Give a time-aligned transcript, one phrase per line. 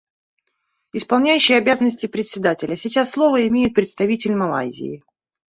[0.95, 5.03] Исполняющий обязанности Председателя: Сейчас слово имеет представитель Малайзии.